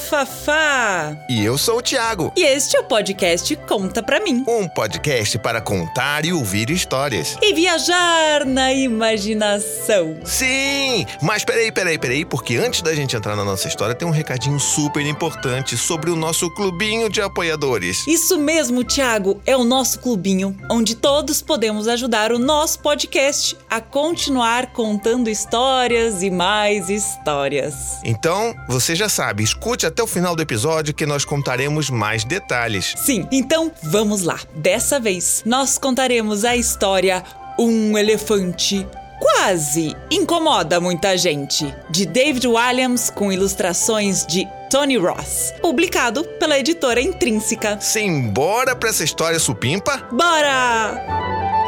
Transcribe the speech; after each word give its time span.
Fafá. 0.00 1.16
E 1.28 1.44
eu 1.44 1.58
sou 1.58 1.78
o 1.78 1.82
Thiago. 1.82 2.32
E 2.36 2.42
este 2.42 2.76
é 2.76 2.80
o 2.80 2.84
podcast 2.84 3.54
Conta 3.68 4.02
Pra 4.02 4.18
Mim. 4.18 4.44
Um 4.48 4.66
podcast 4.66 5.38
para 5.38 5.60
contar 5.60 6.24
e 6.24 6.32
ouvir 6.32 6.70
histórias. 6.70 7.36
E 7.42 7.52
viajar 7.52 8.46
na 8.46 8.72
imaginação. 8.72 10.16
Sim! 10.24 11.06
Mas 11.20 11.44
peraí, 11.44 11.70
peraí, 11.70 11.98
peraí, 11.98 12.24
porque 12.24 12.56
antes 12.56 12.80
da 12.80 12.94
gente 12.94 13.14
entrar 13.14 13.36
na 13.36 13.44
nossa 13.44 13.68
história, 13.68 13.94
tem 13.94 14.08
um 14.08 14.12
recadinho 14.12 14.58
super 14.58 15.04
importante 15.04 15.76
sobre 15.76 16.10
o 16.10 16.16
nosso 16.16 16.50
clubinho 16.54 17.10
de 17.10 17.20
apoiadores. 17.20 18.06
Isso 18.06 18.38
mesmo, 18.38 18.82
Thiago, 18.82 19.40
é 19.44 19.56
o 19.56 19.64
nosso 19.64 20.00
clubinho, 20.00 20.56
onde 20.70 20.96
todos 20.96 21.42
podemos 21.42 21.86
ajudar 21.86 22.32
o 22.32 22.38
nosso 22.38 22.80
podcast 22.80 23.56
a 23.68 23.80
continuar 23.80 24.72
contando 24.72 25.28
histórias 25.28 26.22
e 26.22 26.30
mais 26.30 26.88
histórias. 26.88 27.74
Então, 28.02 28.54
você 28.66 28.96
já 28.96 29.08
sabe, 29.08 29.44
escute 29.44 29.89
até 29.90 30.02
o 30.02 30.06
final 30.06 30.34
do 30.34 30.42
episódio 30.42 30.94
que 30.94 31.04
nós 31.04 31.24
contaremos 31.24 31.90
mais 31.90 32.24
detalhes. 32.24 32.94
Sim, 32.96 33.28
então 33.30 33.70
vamos 33.82 34.22
lá. 34.22 34.38
Dessa 34.54 34.98
vez, 34.98 35.42
nós 35.44 35.76
contaremos 35.76 36.44
a 36.44 36.56
história 36.56 37.22
Um 37.58 37.98
Elefante 37.98 38.86
Quase 39.20 39.94
Incomoda 40.10 40.80
Muita 40.80 41.14
Gente, 41.18 41.74
de 41.90 42.06
David 42.06 42.46
Williams, 42.46 43.10
com 43.10 43.30
ilustrações 43.30 44.24
de 44.26 44.48
Tony 44.70 44.96
Ross, 44.96 45.52
publicado 45.60 46.24
pela 46.38 46.58
editora 46.58 47.02
Intrínseca. 47.02 47.78
Sim, 47.82 48.30
bora 48.30 48.74
pra 48.74 48.88
essa 48.88 49.04
história 49.04 49.38
supimpa? 49.38 50.08
Bora! 50.10 51.59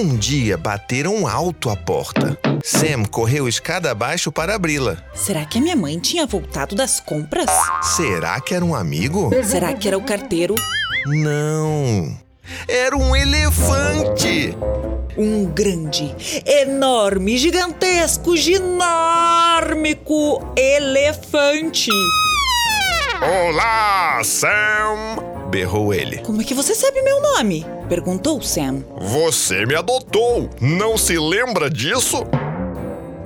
Um 0.00 0.16
dia 0.16 0.56
bateram 0.56 1.26
alto 1.26 1.68
a 1.68 1.76
porta. 1.76 2.38
Sam 2.62 3.04
correu 3.04 3.48
escada 3.48 3.90
abaixo 3.90 4.30
para 4.30 4.54
abri-la. 4.54 4.96
Será 5.12 5.44
que 5.44 5.58
a 5.58 5.60
minha 5.60 5.74
mãe 5.74 5.98
tinha 5.98 6.24
voltado 6.24 6.76
das 6.76 7.00
compras? 7.00 7.50
Será 7.82 8.40
que 8.40 8.54
era 8.54 8.64
um 8.64 8.76
amigo? 8.76 9.28
Será 9.42 9.74
que 9.74 9.88
era 9.88 9.98
o 9.98 10.04
carteiro? 10.04 10.54
Não. 11.04 12.16
Era 12.68 12.96
um 12.96 13.16
elefante. 13.16 14.56
Um 15.16 15.46
grande, 15.46 16.14
enorme, 16.46 17.36
gigantesco, 17.36 18.36
ginórmico 18.36 20.08
elefante. 20.56 21.90
Olá, 23.20 24.20
Sam! 24.22 25.37
Berrou 25.48 25.92
ele. 25.94 26.18
Como 26.18 26.40
é 26.40 26.44
que 26.44 26.54
você 26.54 26.74
sabe 26.74 27.02
meu 27.02 27.20
nome? 27.20 27.64
Perguntou 27.88 28.40
Sam. 28.42 28.84
Você 29.00 29.64
me 29.66 29.74
adotou. 29.74 30.48
Não 30.60 30.96
se 30.96 31.18
lembra 31.18 31.70
disso? 31.70 32.24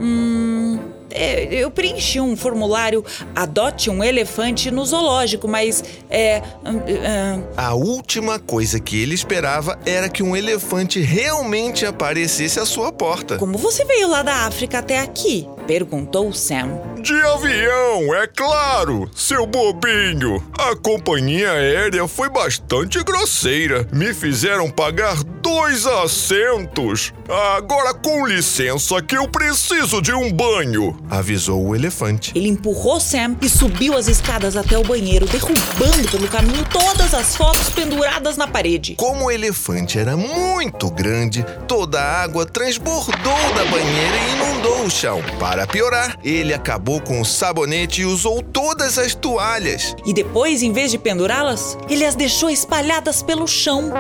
Hum. 0.01 0.79
é, 1.11 1.45
eu 1.55 1.70
preenchi 1.70 2.19
um 2.20 2.37
formulário 2.37 3.05
Adote 3.37 3.89
um 3.91 4.03
elefante 4.03 4.70
no 4.70 4.84
zoológico, 4.84 5.47
mas 5.47 5.84
é. 6.11 6.42
hum, 6.64 6.79
hum, 6.79 7.45
A 7.56 7.75
última 7.75 8.39
coisa 8.39 8.81
que 8.81 9.01
ele 9.01 9.14
esperava 9.14 9.79
era 9.86 10.09
que 10.09 10.23
um 10.23 10.34
elefante 10.34 11.01
realmente 11.01 11.84
aparecesse 11.86 12.59
à 12.59 12.64
sua 12.67 12.91
porta. 12.92 13.36
como 13.36 13.59
você 13.59 13.84
veio 13.84 14.09
lá 14.09 14.23
da 14.23 14.47
África 14.47 14.79
até 14.79 14.98
aqui? 14.98 15.47
Perguntou 15.66 16.32
Sam. 16.32 16.80
De 17.00 17.14
avião, 17.20 18.14
é 18.14 18.27
claro, 18.27 19.08
seu 19.14 19.46
bobinho. 19.46 20.42
A 20.58 20.77
companhia 20.77 21.50
aérea 21.52 22.06
foi 22.06 22.28
bastante 22.28 23.02
grosseira. 23.02 23.86
Me 23.92 24.12
fizeram 24.14 24.70
pagar 24.70 25.22
dois 25.40 25.86
assentos. 25.86 27.12
Agora, 27.56 27.92
com 27.95 28.27
licença, 28.27 29.01
que 29.02 29.17
eu 29.17 29.28
preciso 29.28 30.01
de 30.01 30.12
um 30.12 30.33
banho. 30.33 30.96
Avisou 31.11 31.67
o 31.67 31.74
elefante. 31.74 32.33
Ele 32.34 32.48
empurrou 32.48 33.01
Sam 33.01 33.36
e 33.40 33.48
subiu 33.48 33.96
as 33.96 34.08
escadas 34.08 34.56
até 34.56 34.78
o 34.78 34.84
banheiro, 34.84 35.27
derrubando 35.27 36.08
pelo 36.11 36.28
caminho 36.28 36.64
todas 36.70 37.14
as 37.14 37.36
fotos 37.36 37.70
penduradas 37.70 38.36
na 38.36 38.46
parede. 38.46 38.95
Como 38.96 39.27
o 39.27 39.30
elefante 39.30 39.98
era 39.98 40.17
muito 40.17 40.90
grande, 40.90 41.45
toda 41.67 42.01
a 42.01 42.22
água 42.22 42.46
transbordou 42.46 43.55
da 43.55 43.64
banheira 43.64 44.17
e 44.17 44.33
inundou 44.34 44.84
o 44.84 44.90
chão. 44.90 45.20
Para 45.52 45.67
piorar, 45.67 46.18
ele 46.24 46.55
acabou 46.55 46.98
com 46.98 47.20
o 47.20 47.27
sabonete 47.27 48.01
e 48.01 48.07
usou 48.07 48.40
todas 48.40 48.96
as 48.96 49.14
toalhas. 49.14 49.95
E 50.02 50.14
depois, 50.14 50.63
em 50.63 50.73
vez 50.73 50.90
de 50.90 50.96
pendurá-las, 50.96 51.77
ele 51.90 52.07
as 52.07 52.14
deixou 52.14 52.48
espalhadas 52.48 53.23
pelo 53.23 53.46
chão. 53.46 53.92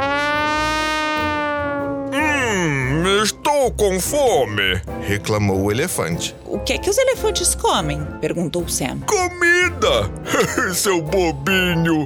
Hum, 2.14 3.22
estou 3.22 3.70
com 3.70 4.00
fome. 4.00 4.80
Reclamou 5.02 5.64
o 5.64 5.70
elefante. 5.70 6.34
O 6.46 6.58
que 6.58 6.72
é 6.72 6.78
que 6.78 6.88
os 6.88 6.96
elefantes 6.96 7.54
comem? 7.54 8.02
Perguntou 8.18 8.66
Sam. 8.66 9.00
Comida! 9.00 10.10
seu 10.72 11.02
bobinho. 11.02 12.02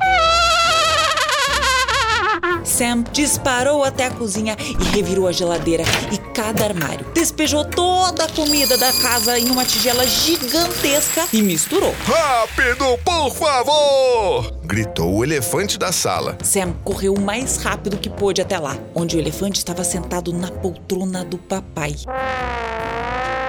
Sam 2.76 3.04
disparou 3.10 3.82
até 3.82 4.04
a 4.04 4.10
cozinha 4.10 4.54
e 4.60 4.84
revirou 4.94 5.26
a 5.26 5.32
geladeira 5.32 5.82
e 6.12 6.18
cada 6.34 6.62
armário. 6.62 7.06
Despejou 7.14 7.64
toda 7.64 8.24
a 8.24 8.28
comida 8.28 8.76
da 8.76 8.92
casa 8.92 9.38
em 9.38 9.48
uma 9.48 9.64
tigela 9.64 10.06
gigantesca 10.06 11.26
e 11.32 11.40
misturou. 11.40 11.94
Rápido, 12.04 12.84
por 13.02 13.30
favor! 13.30 14.52
Gritou 14.62 15.10
o 15.10 15.24
elefante 15.24 15.78
da 15.78 15.90
sala. 15.90 16.36
Sam 16.44 16.74
correu 16.84 17.14
o 17.14 17.20
mais 17.20 17.56
rápido 17.56 17.96
que 17.96 18.10
pôde 18.10 18.42
até 18.42 18.58
lá, 18.58 18.76
onde 18.94 19.16
o 19.16 19.20
elefante 19.20 19.56
estava 19.56 19.82
sentado 19.82 20.30
na 20.34 20.50
poltrona 20.50 21.24
do 21.24 21.38
papai. 21.38 21.96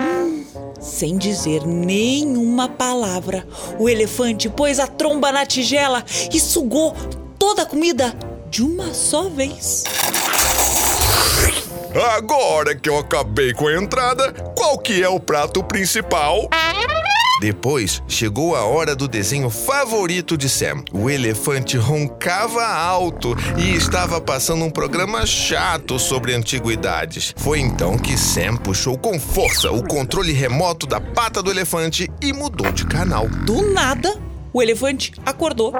Hum, 0.01 0.45
sem 0.79 1.17
dizer 1.17 1.67
nenhuma 1.67 2.69
palavra, 2.69 3.45
o 3.77 3.89
elefante 3.89 4.47
pôs 4.47 4.79
a 4.79 4.87
tromba 4.87 5.33
na 5.33 5.45
tigela 5.45 6.05
e 6.31 6.39
sugou 6.39 6.95
toda 7.37 7.63
a 7.63 7.65
comida 7.65 8.15
de 8.49 8.63
uma 8.63 8.93
só 8.93 9.29
vez. 9.29 9.83
Agora 12.15 12.75
que 12.75 12.89
eu 12.89 12.97
acabei 12.97 13.53
com 13.53 13.67
a 13.67 13.75
entrada, 13.75 14.31
qual 14.55 14.77
que 14.77 15.01
é 15.01 15.09
o 15.09 15.19
prato 15.19 15.63
principal? 15.63 16.49
Depois 17.39 18.01
chegou 18.07 18.55
a 18.55 18.65
hora 18.65 18.95
do 18.95 19.07
desenho 19.07 19.49
favorito 19.49 20.35
de 20.35 20.49
Sam. 20.49 20.83
O 20.91 21.09
elefante 21.09 21.77
roncava 21.77 22.65
alto 22.65 23.35
e 23.57 23.75
estava 23.75 24.19
passando 24.19 24.65
um 24.65 24.71
programa 24.71 25.25
chato 25.25 25.99
sobre 25.99 26.33
antiguidades. 26.33 27.35
Foi 27.37 27.59
então 27.59 27.97
que 27.97 28.17
Sam 28.17 28.57
puxou 28.57 28.97
com 28.97 29.19
força 29.19 29.71
o 29.71 29.83
controle 29.87 30.33
remoto 30.33 30.87
da 30.87 30.99
pata 30.99 31.43
do 31.43 31.51
elefante 31.51 32.09
e 32.21 32.33
mudou 32.33 32.71
de 32.71 32.85
canal. 32.85 33.27
Do 33.27 33.71
nada, 33.71 34.19
o 34.51 34.61
elefante 34.61 35.13
acordou. 35.23 35.73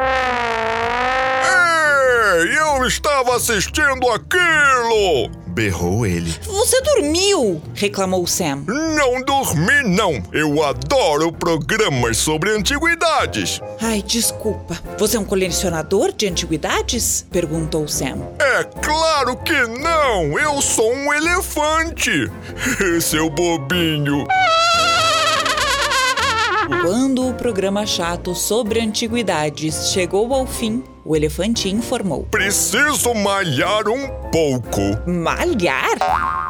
Eu 2.28 2.86
estava 2.86 3.36
assistindo 3.36 4.10
aquilo! 4.10 5.30
Berrou 5.48 6.06
ele. 6.06 6.30
Você 6.44 6.80
dormiu! 6.82 7.62
reclamou 7.74 8.28
Sam. 8.28 8.64
Não 8.68 9.22
dormi, 9.24 9.82
não. 9.84 10.22
Eu 10.32 10.62
adoro 10.64 11.32
programas 11.32 12.18
sobre 12.18 12.52
antiguidades. 12.52 13.60
Ai, 13.82 14.04
desculpa. 14.04 14.78
Você 15.00 15.18
é 15.18 15.20
um 15.20 15.26
colecionador 15.26 16.12
de 16.12 16.28
antiguidades? 16.28 17.26
perguntou 17.32 17.88
Sam. 17.88 18.20
É 18.40 18.64
claro 18.64 19.36
que 19.38 19.66
não. 19.80 20.38
Eu 20.38 20.62
sou 20.62 20.94
um 20.94 21.14
elefante. 21.14 22.30
Seu 23.02 23.30
bobinho. 23.30 24.28
Quando 26.68 27.30
o 27.30 27.34
programa 27.34 27.86
chato 27.86 28.36
sobre 28.36 28.82
antiguidades 28.82 29.90
chegou 29.92 30.34
ao 30.34 30.46
fim, 30.46 30.84
o 31.06 31.16
elefante 31.16 31.70
informou. 31.70 32.28
Preciso 32.30 33.14
malhar 33.14 33.88
um 33.88 34.10
pouco. 34.30 34.82
Malhar? 35.10 35.98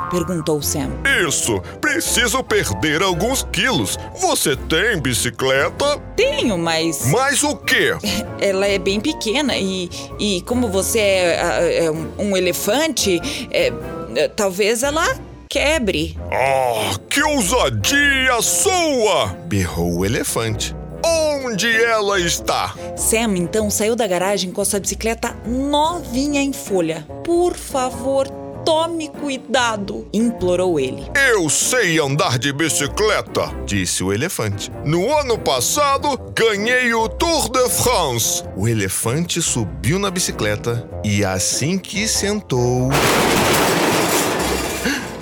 perguntou 0.10 0.60
Sam. 0.62 0.90
Isso, 1.28 1.62
preciso 1.80 2.44
perder 2.44 3.04
alguns 3.04 3.44
quilos. 3.44 4.00
Você 4.19 4.56
tem 4.56 5.00
bicicleta? 5.00 6.00
Tenho, 6.16 6.58
mas 6.58 7.06
Mais 7.12 7.44
o 7.44 7.56
quê? 7.56 7.92
ela 8.42 8.66
é 8.66 8.80
bem 8.80 9.00
pequena 9.00 9.56
e, 9.56 9.88
e 10.18 10.42
como 10.42 10.68
você 10.68 11.00
é, 11.00 11.86
é 11.86 11.92
um, 11.92 12.10
um 12.18 12.38
elefante, 12.38 13.19
é, 13.52 13.72
é, 14.16 14.28
talvez 14.28 14.81
ela 14.81 15.06
quebre. 15.50 16.18
Ah, 16.32 16.98
que 17.10 17.22
ousadia 17.24 18.42
sua! 18.42 19.28
Berrou 19.48 20.00
o 20.00 20.06
elefante. 20.06 20.76
Onde 21.06 21.72
ela 21.84 22.20
está? 22.20 22.76
Sam 22.96 23.38
então 23.38 23.70
saiu 23.70 23.96
da 23.96 24.08
garagem 24.08 24.52
com 24.52 24.62
a 24.62 24.66
sua 24.66 24.80
bicicleta 24.80 25.36
novinha 25.46 26.42
em 26.42 26.52
folha. 26.52 27.08
Por 27.24 27.56
favor, 27.56 28.28
tome 28.66 29.08
cuidado, 29.08 30.08
implorou 30.12 30.80
ele. 30.80 31.10
Eu 31.32 31.50
sei 31.50 32.00
andar 32.00 32.38
de 32.38 32.52
bicicleta, 32.52 33.50
Disse 33.66 34.04
o 34.04 34.12
elefante. 34.12 34.72
No 34.84 35.16
ano 35.18 35.38
passado, 35.38 36.18
ganhei 36.36 36.94
o 36.94 37.08
Tour 37.08 37.50
de 37.50 37.70
France. 37.70 38.44
O 38.56 38.68
elefante 38.68 39.42
subiu 39.42 40.00
na 40.00 40.12
bicicleta 40.12 40.90
e 41.04 41.24
assim 41.24 41.78
que 41.78 42.08
sentou. 42.08 42.90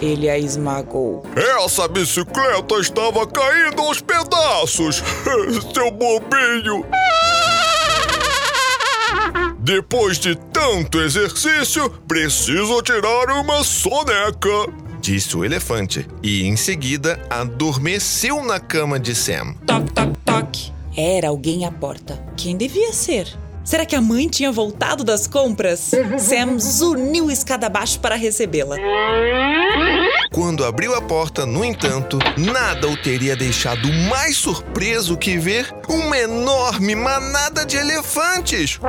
Ele 0.06 0.30
a 0.30 0.38
esmagou. 0.38 1.24
Essa 1.36 1.88
bicicleta 1.88 2.76
estava 2.76 3.26
caindo 3.26 3.82
aos 3.82 4.00
pedaços, 4.00 5.02
seu 5.74 5.90
bobinho. 5.90 6.86
Depois 9.58 10.20
de 10.20 10.36
tanto 10.36 11.00
exercício, 11.00 11.90
preciso 12.08 12.84
tirar 12.84 13.30
uma 13.32 13.64
soneca. 13.64 14.72
Disse 15.02 15.36
o 15.36 15.44
elefante. 15.44 16.08
E 16.22 16.46
em 16.46 16.56
seguida 16.56 17.20
adormeceu 17.28 18.44
na 18.44 18.60
cama 18.60 19.00
de 19.00 19.16
Sam. 19.16 19.56
Toc, 19.66 19.90
toc, 19.92 20.14
toc. 20.24 20.72
Era 20.96 21.30
alguém 21.30 21.66
à 21.66 21.72
porta. 21.72 22.24
Quem 22.38 22.56
devia 22.56 22.94
ser? 22.94 23.28
Será 23.66 23.84
que 23.84 23.96
a 23.96 24.02
mãe 24.02 24.30
tinha 24.30 24.52
voltado 24.52 25.04
das 25.04 25.26
compras? 25.26 25.90
Sam 26.20 26.60
zuniu 26.60 27.32
escada 27.32 27.66
abaixo 27.66 28.00
para 28.00 28.16
recebê-la. 28.16 28.78
Quando 30.32 30.64
abriu 30.64 30.94
a 30.94 31.02
porta, 31.02 31.48
no 31.48 31.66
entanto, 31.66 32.20
nada 32.38 32.88
o 32.88 32.96
teria 32.96 33.36
deixado 33.36 33.92
mais 34.10 34.38
surpreso 34.38 35.18
que 35.18 35.38
ver 35.38 35.74
uma 35.90 36.16
enorme 36.18 36.96
manada 36.96 37.66
de 37.66 37.78
elefantes. 37.78 38.80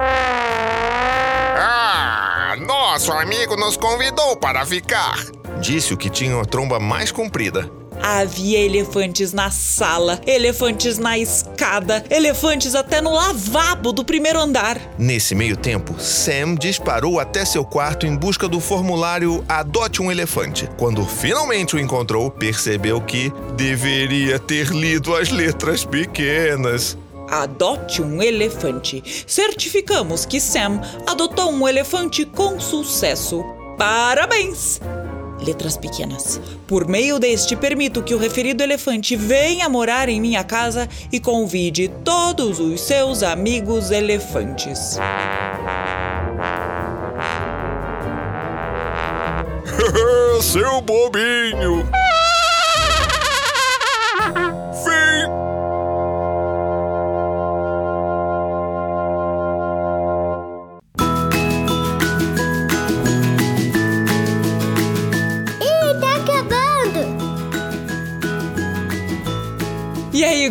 Ah, 1.58 2.54
nosso 2.66 3.10
amigo 3.12 3.56
nos 3.56 3.78
convidou 3.78 4.36
para 4.36 4.66
ficar. 4.66 5.24
Disse 5.60 5.94
o 5.94 5.96
que 5.96 6.10
tinha 6.10 6.38
a 6.38 6.44
tromba 6.44 6.78
mais 6.78 7.10
comprida. 7.10 7.70
Havia 8.02 8.58
elefantes 8.58 9.32
na 9.32 9.50
sala, 9.50 10.20
elefantes 10.26 10.98
na 10.98 11.18
escada, 11.18 12.04
elefantes 12.10 12.74
até 12.74 13.00
no 13.00 13.12
lavabo 13.12 13.92
do 13.92 14.04
primeiro 14.04 14.38
andar. 14.38 14.80
Nesse 14.98 15.34
meio 15.34 15.56
tempo, 15.56 15.98
Sam 15.98 16.54
disparou 16.54 17.18
até 17.18 17.44
seu 17.44 17.64
quarto 17.64 18.06
em 18.06 18.14
busca 18.14 18.48
do 18.48 18.60
formulário 18.60 19.44
Adote 19.48 20.00
um 20.00 20.10
Elefante. 20.10 20.68
Quando 20.76 21.04
finalmente 21.04 21.76
o 21.76 21.78
encontrou, 21.78 22.30
percebeu 22.30 23.00
que 23.00 23.32
deveria 23.56 24.38
ter 24.38 24.68
lido 24.68 25.14
as 25.14 25.30
letras 25.30 25.84
pequenas. 25.84 26.96
Adote 27.28 28.02
um 28.02 28.22
elefante. 28.22 29.02
Certificamos 29.26 30.24
que 30.24 30.40
Sam 30.40 30.80
adotou 31.06 31.50
um 31.50 31.66
elefante 31.66 32.24
com 32.24 32.60
sucesso. 32.60 33.44
Parabéns! 33.76 34.80
Letras 35.40 35.76
pequenas. 35.76 36.40
Por 36.66 36.86
meio 36.86 37.18
deste, 37.18 37.56
permito 37.56 38.02
que 38.02 38.14
o 38.14 38.18
referido 38.18 38.62
elefante 38.62 39.16
venha 39.16 39.68
morar 39.68 40.08
em 40.08 40.20
minha 40.20 40.42
casa 40.42 40.88
e 41.12 41.20
convide 41.20 41.88
todos 42.04 42.58
os 42.58 42.80
seus 42.80 43.22
amigos 43.22 43.90
elefantes. 43.90 44.98
seu 50.40 50.80
bobinho. 50.80 51.86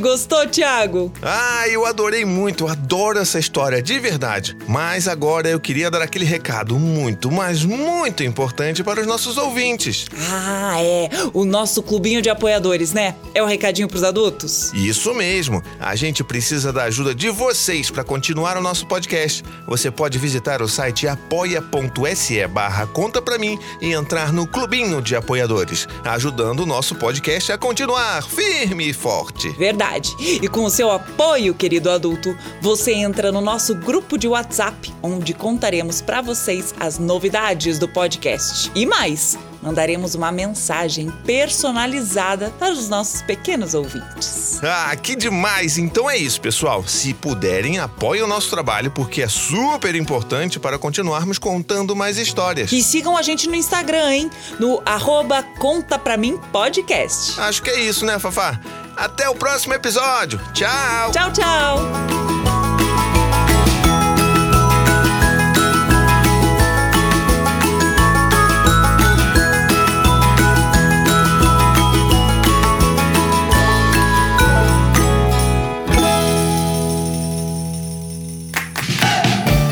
Gostou, 0.05 0.47
Thiago? 0.47 1.11
Ah, 1.19 1.67
eu 1.67 1.83
adorei 1.83 2.23
muito, 2.23 2.67
adoro 2.67 3.17
essa 3.17 3.39
história, 3.39 3.81
de 3.81 3.97
verdade. 3.97 4.55
Mas 4.67 5.07
agora 5.07 5.49
eu 5.49 5.59
queria 5.59 5.89
dar 5.89 5.99
aquele 5.99 6.25
recado 6.25 6.77
muito, 6.77 7.31
mas 7.31 7.65
muito 7.65 8.23
importante 8.23 8.83
para 8.83 9.01
os 9.01 9.07
nossos 9.07 9.35
ouvintes. 9.35 10.05
Ah, 10.29 10.75
é. 10.79 11.09
O 11.33 11.43
nosso 11.43 11.81
clubinho 11.81 12.21
de 12.21 12.29
apoiadores, 12.29 12.93
né? 12.93 13.15
É 13.33 13.41
o 13.41 13.47
recadinho 13.47 13.87
pros 13.87 14.03
adultos? 14.03 14.71
Isso 14.75 15.11
mesmo, 15.15 15.63
a 15.79 15.95
gente 15.95 16.23
precisa 16.23 16.71
da 16.71 16.83
ajuda 16.83 17.15
de 17.15 17.31
vocês 17.31 17.89
para 17.89 18.03
continuar 18.03 18.57
o 18.57 18.61
nosso 18.61 18.85
podcast. 18.85 19.43
Você 19.65 19.89
pode 19.89 20.19
visitar 20.19 20.61
o 20.61 20.67
site 20.67 21.07
apoia.se 21.07 22.45
barra 22.47 22.85
conta 22.85 23.23
pra 23.23 23.39
mim 23.39 23.57
e 23.81 23.91
entrar 23.91 24.31
no 24.31 24.45
clubinho 24.45 25.01
de 25.01 25.15
apoiadores, 25.15 25.87
ajudando 26.03 26.59
o 26.59 26.65
nosso 26.67 26.93
podcast 26.93 27.51
a 27.51 27.57
continuar 27.57 28.21
firme 28.21 28.89
e 28.89 28.93
forte. 28.93 29.49
Verdade. 29.57 29.94
E 30.19 30.47
com 30.47 30.63
o 30.65 30.69
seu 30.69 30.91
apoio, 30.91 31.53
querido 31.53 31.89
adulto, 31.89 32.37
você 32.61 32.93
entra 32.93 33.31
no 33.31 33.41
nosso 33.41 33.75
grupo 33.75 34.17
de 34.17 34.27
WhatsApp, 34.27 34.93
onde 35.01 35.33
contaremos 35.33 36.01
para 36.01 36.21
vocês 36.21 36.73
as 36.79 36.99
novidades 36.99 37.79
do 37.79 37.87
podcast. 37.87 38.71
E 38.75 38.85
mais, 38.85 39.37
mandaremos 39.61 40.13
uma 40.13 40.31
mensagem 40.31 41.11
personalizada 41.25 42.53
para 42.59 42.71
os 42.71 42.87
nossos 42.87 43.21
pequenos 43.23 43.73
ouvintes. 43.73 44.59
Ah, 44.63 44.95
que 44.95 45.15
demais! 45.15 45.77
Então 45.77 46.09
é 46.09 46.17
isso, 46.17 46.39
pessoal. 46.39 46.87
Se 46.87 47.13
puderem, 47.13 47.79
apoiem 47.79 48.21
o 48.21 48.27
nosso 48.27 48.49
trabalho, 48.49 48.91
porque 48.91 49.21
é 49.23 49.27
super 49.27 49.95
importante 49.95 50.59
para 50.59 50.77
continuarmos 50.77 51.39
contando 51.39 51.95
mais 51.95 52.17
histórias. 52.17 52.71
E 52.71 52.83
sigam 52.83 53.17
a 53.17 53.21
gente 53.21 53.47
no 53.47 53.55
Instagram, 53.55 54.13
hein? 54.13 54.29
No 54.59 54.81
arroba 54.85 55.41
Conta 55.59 55.97
Pra 55.97 56.15
Mim 56.15 56.37
Podcast. 56.51 57.39
Acho 57.39 57.63
que 57.63 57.69
é 57.69 57.79
isso, 57.79 58.05
né, 58.05 58.19
Fafá? 58.19 58.59
Até 58.95 59.27
o 59.29 59.35
próximo 59.35 59.73
episódio. 59.73 60.39
Tchau! 60.53 61.11
Tchau, 61.11 61.31
tchau! 61.31 62.15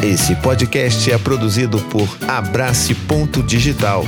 Esse 0.03 0.35
podcast 0.35 1.11
é 1.11 1.17
produzido 1.17 1.79
por 1.79 2.07
Abrace 2.27 2.93
Ponto 2.93 3.41
Digital. 3.41 4.05